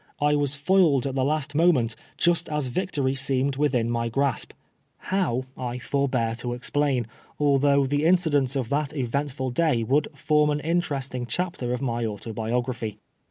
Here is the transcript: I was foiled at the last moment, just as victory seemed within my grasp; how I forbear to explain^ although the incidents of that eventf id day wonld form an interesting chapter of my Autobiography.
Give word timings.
I 0.19 0.35
was 0.35 0.55
foiled 0.55 1.05
at 1.05 1.13
the 1.13 1.23
last 1.23 1.53
moment, 1.53 1.95
just 2.17 2.49
as 2.49 2.65
victory 2.65 3.13
seemed 3.13 3.55
within 3.57 3.87
my 3.91 4.09
grasp; 4.09 4.53
how 4.97 5.43
I 5.55 5.77
forbear 5.77 6.33
to 6.39 6.53
explain^ 6.59 7.05
although 7.39 7.85
the 7.85 8.03
incidents 8.05 8.55
of 8.55 8.69
that 8.69 8.93
eventf 8.95 9.39
id 9.49 9.53
day 9.53 9.85
wonld 9.85 10.17
form 10.17 10.49
an 10.49 10.59
interesting 10.61 11.27
chapter 11.27 11.71
of 11.71 11.83
my 11.83 12.03
Autobiography. 12.03 12.97